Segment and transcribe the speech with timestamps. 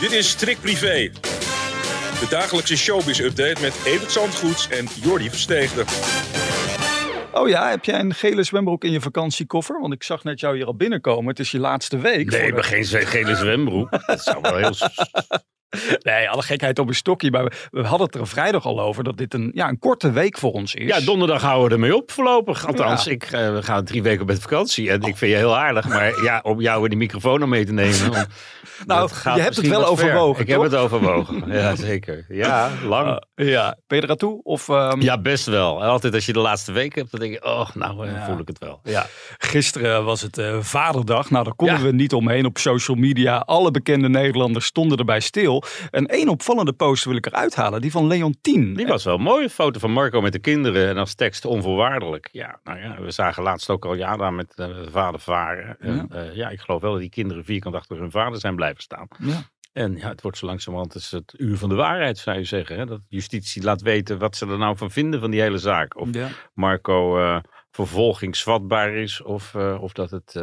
[0.00, 1.10] Dit is Trick Privé.
[2.20, 5.84] De dagelijkse showbiz-update met Evert Zandgoeds en Jordi Versteegde.
[7.32, 9.80] Oh ja, heb jij een gele zwembroek in je vakantiekoffer?
[9.80, 11.28] Want ik zag net jou hier al binnenkomen.
[11.28, 12.30] Het is je laatste week.
[12.30, 13.90] Nee, ik ben geen gele zwembroek.
[14.06, 14.74] Dat zou wel heel...
[16.02, 17.30] Nee, alle gekheid op een stokje.
[17.30, 20.38] Maar we, hadden het er vrijdag al over dat dit een, ja, een korte week
[20.38, 20.86] voor ons is.
[20.86, 22.66] Ja, donderdag houden we ermee op voorlopig.
[22.66, 24.90] Althans, ik uh, we gaan drie weken met vakantie.
[24.90, 25.88] En ik vind je heel aardig.
[25.88, 28.10] Maar ja, om jou in die microfoon om mee te nemen.
[28.10, 28.16] Om,
[28.86, 30.42] nou, je hebt het wel overwogen.
[30.42, 31.42] Ik heb het overwogen.
[31.46, 32.24] Ja, zeker.
[32.28, 33.24] Ja, lang.
[33.34, 34.42] Uh, ja, ben je er aan toe?
[34.42, 35.00] Of, um...
[35.00, 35.84] Ja, best wel.
[35.84, 38.24] Altijd als je de laatste week hebt, dan denk je, oh, nou uh, ja.
[38.24, 38.80] voel ik het wel.
[38.84, 39.06] Ja.
[39.38, 41.30] Gisteren was het Vaderdag.
[41.30, 41.82] Nou, daar konden ja.
[41.82, 43.38] we niet omheen op social media.
[43.38, 45.59] Alle bekende Nederlanders stonden erbij stil.
[45.90, 48.74] En één opvallende post wil ik eruit halen, die van Leontien.
[48.74, 52.28] Die was wel mooi, een foto van Marco met de kinderen en als tekst onvoorwaardelijk.
[52.32, 55.76] Ja, nou ja, we zagen laatst ook al Jada met uh, vader varen.
[55.80, 55.86] Ja.
[55.86, 58.82] En, uh, ja, ik geloof wel dat die kinderen vierkant achter hun vader zijn blijven
[58.82, 59.08] staan.
[59.18, 59.42] Ja.
[59.72, 62.78] En ja, het wordt zo langzamerhand is het uur van de waarheid, zou je zeggen.
[62.78, 62.86] Hè?
[62.86, 65.96] Dat justitie laat weten wat ze er nou van vinden van die hele zaak.
[65.96, 66.28] Of ja.
[66.54, 67.38] Marco uh,
[67.70, 70.40] vervolgingsvatbaar is of, of dat het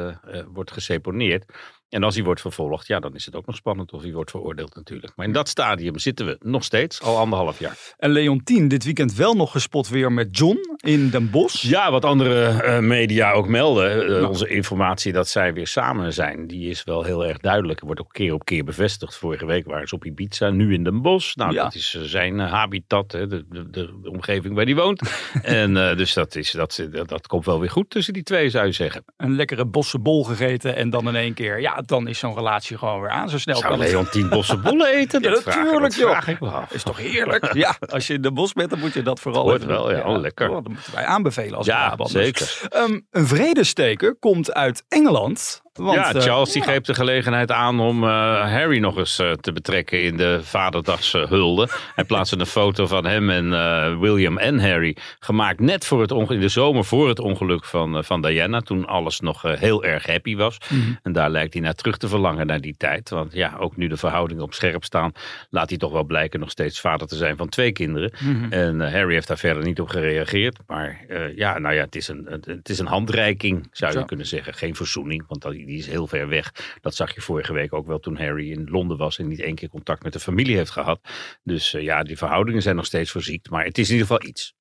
[0.48, 1.46] wordt geseponeerd.
[1.90, 4.32] En als hij wordt vervolgd, ja, dan is het ook nog spannend of hij wordt
[4.32, 5.14] veroordeeld natuurlijk.
[5.16, 7.96] Maar in dat stadium zitten we nog steeds, al anderhalf jaar.
[7.98, 11.62] En Leontien, dit weekend wel nog gespot weer met John in Den Bosch.
[11.62, 14.10] Ja, wat andere uh, media ook melden.
[14.10, 17.80] Uh, onze informatie dat zij weer samen zijn, die is wel heel erg duidelijk.
[17.80, 19.16] Wordt ook keer op keer bevestigd.
[19.16, 21.36] Vorige week waren ze op Ibiza, nu in Den Bosch.
[21.36, 21.64] Nou, ja.
[21.64, 25.02] dat is uh, zijn habitat, hè, de, de, de, omgeving waar hij woont.
[25.42, 28.66] en dus dat, is, dat, dat, dat komt wel weer goed tussen die twee, zou
[28.66, 29.04] je zeggen.
[29.18, 33.02] Een lekkere bossenbol gegeten en dan in één keer, ja, dan is zo'n relatie gewoon
[33.02, 33.30] weer aan.
[33.30, 35.22] Zo snel Zou kan Leon tien bossen bollen eten?
[35.24, 36.28] ja, natuurlijk joh.
[36.28, 36.64] Ik wel.
[36.70, 37.54] Is toch heerlijk?
[37.66, 40.04] ja, als je in de bos bent, dan moet je dat vooral Hoort wel, ja.
[40.04, 40.50] Oh, lekker.
[40.50, 42.60] Oh, dat moeten wij aanbevelen als ja, zeker.
[42.76, 45.62] Um, een vredesteker komt uit Engeland.
[45.78, 48.10] Want, ja, Charles die greep de gelegenheid aan om uh,
[48.52, 51.68] Harry nog eens uh, te betrekken in de vaderdaghulde.
[51.96, 54.98] Hij plaatste een foto van hem en William en Harry.
[55.20, 58.62] Gemaakt net voor het in de zomer voor het ongeluk van, van Diana.
[58.62, 60.58] Toen alles nog heel erg happy was.
[60.70, 61.00] Mm -hmm.
[61.04, 63.10] En daar lijkt hij naar terug te verlangen naar die tijd.
[63.10, 65.12] Want ja, ook nu de verhoudingen op scherp staan,
[65.50, 68.14] laat hij toch wel blijken nog steeds vader te zijn van twee kinderen.
[68.20, 68.52] Mm -hmm.
[68.52, 70.58] En Harry heeft daar verder niet op gereageerd.
[70.68, 71.06] Maar
[71.36, 74.54] ja, nou ja, het is een, het is een handreiking, zou je kunnen zeggen.
[74.54, 76.78] Geen verzoening, want dat die is heel ver weg.
[76.82, 79.56] Dat zag je vorige week ook wel toen Harry in Londen was en niet één
[79.56, 81.00] keer contact met de familie heeft gehad.
[81.44, 84.30] Dus uh, ja, die verhoudingen zijn nog steeds verziekt, maar het is in ieder geval
[84.30, 84.56] iets.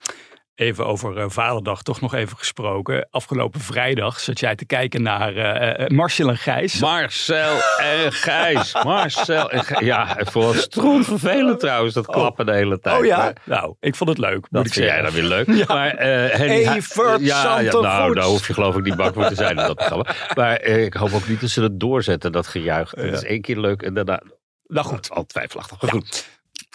[0.56, 3.08] Even over uh, Vaderdag toch nog even gesproken.
[3.10, 5.34] Afgelopen vrijdag zat jij te kijken naar
[5.80, 6.80] uh, Marcel en Gijs.
[6.80, 8.74] Marcel en Gijs.
[8.84, 9.80] Marcel en Gijs.
[9.80, 12.50] Ja, het stroom vervelend trouwens, dat klappen oh.
[12.50, 12.98] de hele tijd.
[12.98, 13.16] Oh ja?
[13.16, 14.46] Maar, nou, ik vond het leuk.
[14.50, 15.46] Dat ik vind jij dan weer leuk.
[15.56, 15.74] Ja.
[15.74, 16.80] Maar, Henny,
[17.20, 19.76] ja, ja, nou, daar hoef je geloof ik niet bang voor te zijn in dat
[19.76, 20.14] programma.
[20.34, 22.90] Maar ik hoop ook niet dat ze het doorzetten, dat gejuich.
[22.90, 24.22] Het is één keer leuk en daarna...
[24.66, 25.10] Nou goed.
[25.10, 25.90] Al twijfelachtig.
[25.90, 26.28] Goed.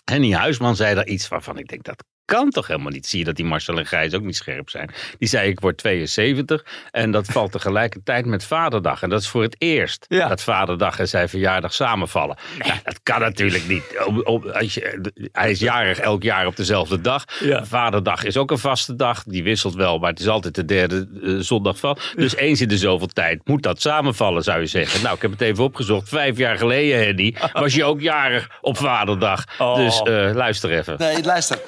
[0.05, 3.07] Henny Huisman zei daar iets waarvan ik denk, dat kan toch helemaal niet.
[3.07, 4.89] Zie je dat die Marcel en Gijs ook niet scherp zijn.
[5.17, 9.01] Die zei ik word 72 en dat valt tegelijkertijd met vaderdag.
[9.03, 10.27] En dat is voor het eerst ja.
[10.27, 12.37] dat vaderdag en zijn verjaardag samenvallen.
[12.59, 12.67] Nee.
[12.67, 13.83] Ja, dat kan natuurlijk niet.
[14.05, 17.25] Op, op, als je, hij is jarig elk jaar op dezelfde dag.
[17.39, 17.65] Ja.
[17.65, 19.23] Vaderdag is ook een vaste dag.
[19.23, 21.97] Die wisselt wel, maar het is altijd de derde uh, zondag van.
[22.15, 25.01] Dus eens in de zoveel tijd moet dat samenvallen zou je zeggen.
[25.03, 26.09] Nou, ik heb het even opgezocht.
[26.09, 29.45] Vijf jaar geleden, Henny, was je ook jarig op vaderdag.
[29.57, 29.75] Oh.
[29.75, 30.95] Dus uh, luister even.
[30.97, 31.59] Nee, luister.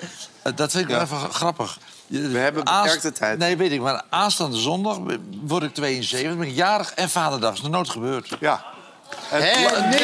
[0.56, 1.02] Dat vind ik ja.
[1.02, 1.78] even grappig.
[2.08, 3.38] We hebben beperkte tijd.
[3.38, 3.82] Nee, weet ik.
[3.82, 5.00] Maar aanstaande zondag
[5.42, 7.54] word ik 72, ben ik jarig en vaderdag.
[7.54, 8.38] is nog nooit gebeurd.
[8.40, 8.64] Ja.
[9.28, 9.98] Henny, Henny,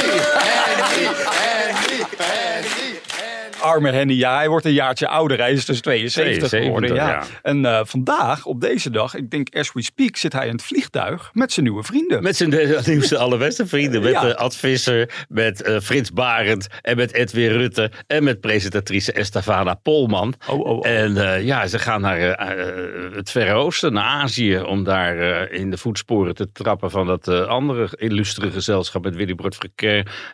[1.29, 2.78] Henny, Henny.
[3.61, 5.37] Arme Henny, ja, hij wordt een jaartje ouder.
[5.37, 6.93] Hij is dus 72 geworden.
[6.93, 7.09] Ja.
[7.09, 7.23] ja.
[7.41, 10.63] En uh, vandaag, op deze dag, ik denk as we speak, zit hij in het
[10.63, 12.23] vliegtuig met zijn nieuwe vrienden.
[12.23, 12.49] Met zijn
[12.85, 14.01] nieuwste allerbeste vrienden.
[14.01, 14.25] Met ja.
[14.25, 19.73] uh, Ad Visser, met uh, Frits Barend en met Edwin Rutte en met presentatrice Estavana
[19.73, 20.33] Polman.
[20.47, 20.87] Oh, oh, oh.
[20.87, 22.19] En ja, ze gaan naar
[23.13, 27.89] het Verre Oosten, naar Azië, om daar in de voetsporen te trappen van dat andere
[27.95, 29.57] illustere gezelschap met Willy Brod.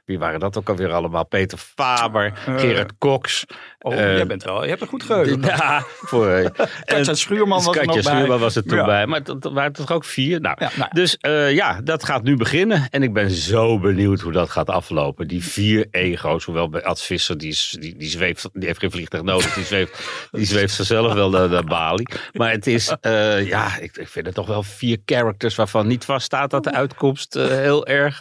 [0.06, 1.26] Wie waren dat ook alweer allemaal?
[1.26, 3.46] Peter Faber, Gerard talks
[3.86, 5.42] Oh, jij bent wel, je hebt een goed geheugen.
[5.42, 6.28] Ja, voor...
[6.28, 6.48] uh,
[6.86, 10.06] Katja Schuurman was er nog Schuurman was er toen bij, maar het waren toch ook
[10.06, 10.42] vier?
[10.42, 10.90] Nou, ja, nou.
[10.94, 14.70] Dus uh, ja, dat gaat nu beginnen en ik ben zo benieuwd hoe dat gaat
[14.70, 15.28] aflopen.
[15.28, 18.92] Die vier ego's, hoewel bij Ad Visser, die, is, die, die, zweeft, die heeft geen
[18.92, 22.06] vliegtuig nodig, die zweeft, die zweeft zichzelf wel naar, naar Bali.
[22.34, 26.06] Maar het is, uh, ja, ik, ik vind het toch wel vier characters waarvan niet
[26.06, 28.20] vaststaat dat de uitkomst heel erg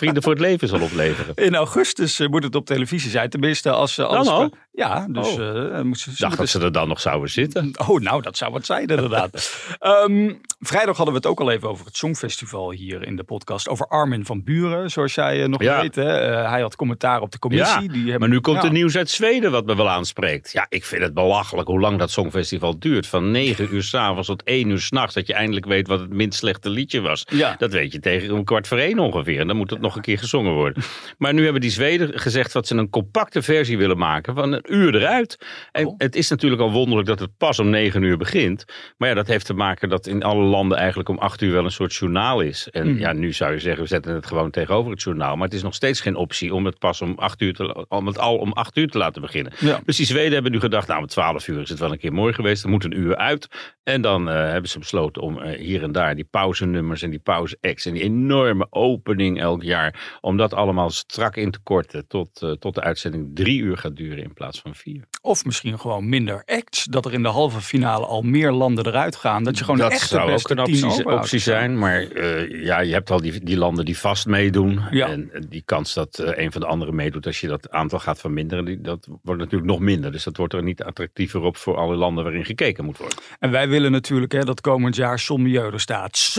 [0.00, 1.34] vrienden voor het leven zal opleveren.
[1.34, 4.28] In augustus moet het op televisie zijn, tenminste als ze alles...
[4.28, 4.52] al?
[4.76, 5.26] Ja, dus...
[5.26, 5.38] Oh.
[5.38, 7.72] Uh, moest, dacht dat ze er dan nog zouden zitten.
[7.86, 9.66] Oh, nou, dat zou wat zijn inderdaad.
[9.80, 13.68] um, vrijdag hadden we het ook al even over het Songfestival hier in de podcast.
[13.68, 15.80] Over Armin van Buren, zoals jij uh, nog ja.
[15.80, 15.94] weet.
[15.94, 16.30] Hè?
[16.30, 17.82] Uh, hij had commentaar op de commissie.
[17.82, 18.64] Ja, die hebben, maar nu komt ja.
[18.64, 20.52] er nieuws uit Zweden wat me wel aanspreekt.
[20.52, 23.06] Ja, ik vind het belachelijk hoe lang dat Songfestival duurt.
[23.06, 25.14] Van 9 uur s'avonds tot 1 uur s'nachts.
[25.14, 27.26] Dat je eindelijk weet wat het minst slechte liedje was.
[27.28, 27.54] Ja.
[27.58, 29.40] Dat weet je tegen een kwart voor één ongeveer.
[29.40, 30.82] En dan moet het nog een keer gezongen worden.
[31.18, 34.64] Maar nu hebben die Zweden gezegd dat ze een compacte versie willen maken van een
[34.68, 35.38] uur eruit.
[35.72, 35.94] En Oh.
[35.98, 38.64] het is natuurlijk al wonderlijk dat het pas om negen uur begint.
[38.96, 41.64] Maar ja, dat heeft te maken dat in alle landen eigenlijk om acht uur wel
[41.64, 42.68] een soort journaal is.
[42.70, 42.98] En Mm.
[42.98, 45.36] ja, nu zou je zeggen, we zetten het gewoon tegenover het journaal.
[45.36, 48.06] Maar het is nog steeds geen optie om het pas om acht uur te, om
[48.06, 49.52] het al om acht uur te laten beginnen.
[49.58, 49.80] Ja.
[49.84, 52.12] Dus die Zweden hebben nu gedacht, nou om twaalf uur is het wel een keer
[52.12, 52.64] mooi geweest.
[52.64, 53.48] Er moet een uur uit.
[53.84, 57.18] En dan eh, hebben ze besloten om eh, hier en daar die pauzenummers en die
[57.18, 60.18] pauze-acts en die enorme opening elk jaar.
[60.20, 63.96] Om dat allemaal strak in te korten tot, eh, tot de uitzending drie uur gaat
[63.96, 65.04] duren in plaats van vier.
[65.22, 66.84] Of misschien gewoon minder acts.
[66.84, 69.44] Dat er in de halve finale al meer landen eruit gaan.
[69.44, 71.78] Dat je gewoon dat de echte zou ook een optie, optie zijn.
[71.78, 74.80] Maar eh, ja, je hebt al die, die landen die vast meedoen.
[74.90, 75.08] Ja.
[75.08, 77.98] En eh, die kans dat eh, een van de anderen meedoet als je dat aantal
[77.98, 80.12] gaat verminderen, die, dat wordt natuurlijk nog minder.
[80.12, 83.18] Dus dat wordt er niet attractiever op voor alle landen waarin gekeken moet worden.
[83.38, 86.16] En wij willen natuurlijk hè, dat komend jaar Son Milieu er staat.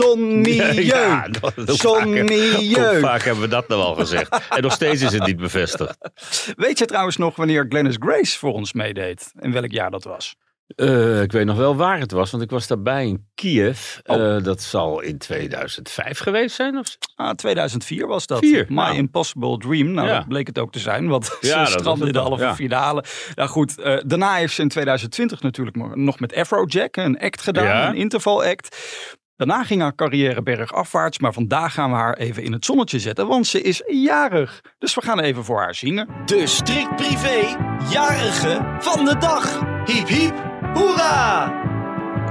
[0.74, 2.28] Ja, dat- Son
[3.00, 4.40] vaak- hebben we dat nou al gezegd?
[4.50, 5.96] En nog steeds is het niet bevestigd.
[6.56, 9.32] Weet je trouwens nog wanneer Glennis Grace voor ons meedeed?
[9.40, 10.36] In welk jaar dat was?
[10.66, 13.96] Eh, ik weet nog wel waar het was, want ik was daarbij in Kiev.
[14.04, 14.36] Oh.
[14.36, 16.96] Eh, dat zal in 2005 geweest zijn of zo?
[17.14, 18.38] Ah, 2004 was dat.
[18.38, 18.96] Vier, My nou.
[18.96, 19.90] Impossible Dream.
[19.90, 20.14] Nou, Ja.
[20.16, 22.54] dat bleek het ook te zijn, want Ja, ze was strandde in de halve ja.
[22.54, 23.04] finale.
[23.34, 27.64] Nou goed, eh, daarna heeft ze in 2020 natuurlijk nog met Afrojack een act gedaan,
[27.64, 27.88] Ja.
[27.88, 28.76] een interval act.
[29.36, 33.26] Daarna ging haar carrière bergafwaarts, maar vandaag gaan we haar even in het zonnetje zetten,
[33.26, 34.60] want ze is jarig.
[34.78, 36.08] Dus we gaan even voor haar zingen.
[36.26, 37.56] De strikt privé
[37.90, 39.60] jarige van de dag.
[39.84, 40.34] Hiep hiep,
[40.76, 41.52] hoera!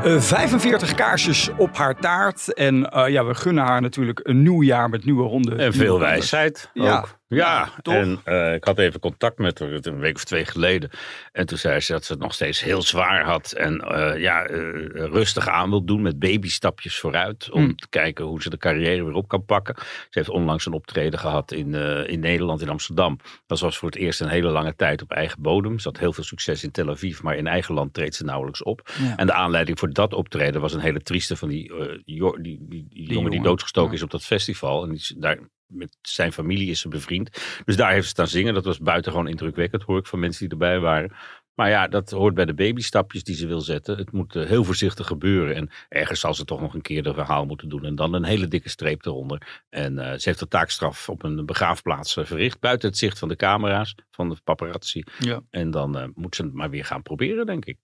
[0.04, 2.54] Eh, 45 kaarsjes op haar taart.
[2.54, 5.56] En eh, ja, we gunnen haar natuurlijk een nieuw jaar met nieuwe ronde.
[5.56, 6.86] En veel wijsheid ook.
[6.86, 7.06] Ja,
[7.36, 7.94] Ja, toch?
[7.94, 10.90] en eh, ik had even contact met haar een week of twee geleden.
[11.32, 13.52] En toen zei ze dat ze het nog steeds heel zwaar had.
[13.52, 14.58] En eh, ja, eh,
[14.94, 17.50] rustig aan wil doen met babystapjes vooruit.
[17.52, 17.76] Om Hmm.
[17.76, 19.76] te kijken hoe ze de carrière weer op kan pakken.
[19.78, 21.74] Ze heeft onlangs een optreden gehad in,
[22.08, 23.20] in Nederland, in Amsterdam.
[23.48, 25.80] Dat was voor het eerst een hele lange tijd op eigen bodem.
[25.80, 28.64] Ze had heel veel succes in Tel Aviv, maar in eigen land treedt ze nauwelijks
[28.64, 28.90] op.
[29.00, 29.16] Ja.
[29.18, 31.72] En de aanleiding voor dat optreden was een hele trieste van die,
[32.06, 33.98] die, die, die jongen die doodgestoken ja.
[33.98, 34.84] is op dat festival.
[34.84, 37.30] En die daar met zijn familie is ze bevriend.
[37.66, 38.54] Dus daar heeft ze staan zingen.
[38.54, 41.12] Dat was buitengewoon indrukwekkend, hoor ik van mensen die erbij waren.
[41.56, 43.98] Maar ja, dat hoort bij de babystapjes die ze wil zetten.
[43.98, 45.56] Het moet eh, heel voorzichtig gebeuren.
[45.56, 47.86] En ergens zal ze toch nog een keer de verhaal moeten doen.
[47.86, 49.64] En dan een hele dikke streep eronder.
[49.70, 52.60] En eh, ze heeft de taakstraf op een begraafplaats eh, verricht.
[52.60, 55.04] Buiten het zicht van de camera's, van de paparazzi.
[55.20, 55.42] Ja.
[55.50, 57.78] En dan eh, moet ze het maar weer gaan proberen, denk ik.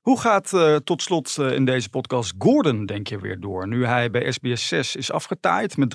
[0.00, 3.68] Hoe gaat eh, tot slot eh, in deze podcast Gordon, denk je, weer door?
[3.68, 5.94] Nu hij bij SBS 6 is afgetaaid met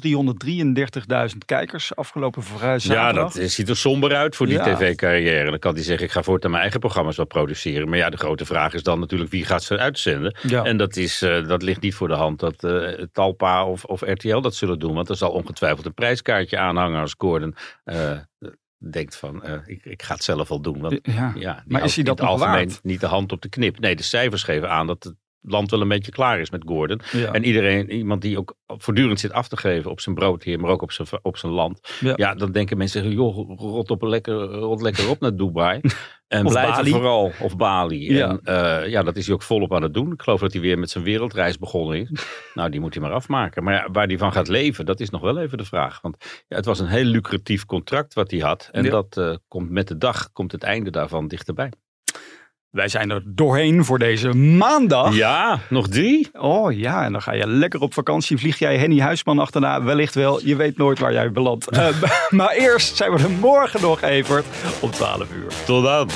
[1.32, 3.34] 333.000 kijkers afgelopen vri- Ja, zaterdag.
[3.34, 4.64] dat ziet er somber uit voor die Ja.
[4.76, 5.50] tv-carrière.
[5.50, 7.90] Dan kan hij zeggen, ik ga voortaan mijn eigen programma's wel produceren.
[7.90, 10.36] Maar ja, de grote vraag is dan natuurlijk, wie gaat ze uitzenden?
[10.48, 10.64] Ja.
[10.64, 14.02] En dat, is, eh, dat ligt niet voor de hand dat eh, Talpa of, of
[14.02, 14.94] RTL dat zullen doen.
[14.94, 18.12] Want er zal ongetwijfeld een prijskaartje aanhangen als Gordon eh,
[18.92, 20.80] denkt van, eh, ik, ik ga het zelf wel doen.
[20.80, 21.00] Want,
[21.36, 21.64] Ja.
[21.68, 22.80] Maar is hij dat algemeen waard?
[22.84, 23.80] niet de hand op de knip?
[23.80, 27.02] Nee, de cijfers geven aan dat het land wel een beetje klaar is met Gordon.
[27.12, 27.32] Ja.
[27.32, 30.82] En iedereen, iemand die ook voortdurend zit af te geven op zijn broodheer, maar ook
[30.82, 31.98] op zijn, op zijn land.
[32.00, 32.14] Ja.
[32.16, 32.36] Ja.
[32.36, 35.82] dan denken mensen, joh, rot, op een lekker, rot lekker op naar Dubai.
[36.30, 36.92] En Of Bali.
[36.92, 37.32] vooral.
[37.40, 38.14] Of Bali.
[38.14, 38.30] Ja.
[38.30, 40.12] En eh, ja, dat is hij ook volop aan het doen.
[40.12, 42.10] Ik geloof dat hij weer met zijn wereldreis begonnen is.
[42.54, 43.64] nou, die moet hij maar afmaken.
[43.64, 46.02] Maar ja, waar hij van gaat leven, dat is nog wel even de vraag.
[46.02, 48.70] Want ja, het was een heel lucratief contract wat hij had.
[48.72, 51.72] En dat eh, komt met de dag, komt het einde daarvan dichterbij.
[52.72, 55.16] Wij zijn er doorheen voor deze maandag.
[55.16, 56.30] Ja, nog drie?
[56.34, 58.38] Oh ja, en dan ga je lekker op vakantie.
[58.38, 59.84] Vlieg jij Henny Huisman achterna?
[59.84, 60.40] Wellicht wel.
[60.44, 61.68] Je weet nooit waar jij belandt.
[61.80, 61.88] Eh,
[62.30, 64.46] maar eerst zijn we er morgen nog, Evert,
[64.80, 65.52] om 12 uur.
[65.66, 66.10] Tot dan.